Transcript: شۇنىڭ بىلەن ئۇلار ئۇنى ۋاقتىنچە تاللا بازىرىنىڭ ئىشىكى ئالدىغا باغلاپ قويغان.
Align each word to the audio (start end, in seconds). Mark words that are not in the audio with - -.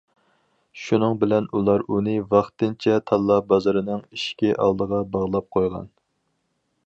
شۇنىڭ 0.83 1.17
بىلەن 1.23 1.49
ئۇلار 1.57 1.83
ئۇنى 1.97 2.15
ۋاقتىنچە 2.31 2.97
تاللا 3.11 3.37
بازىرىنىڭ 3.51 4.01
ئىشىكى 4.17 4.55
ئالدىغا 4.65 5.03
باغلاپ 5.17 5.51
قويغان. 5.57 5.89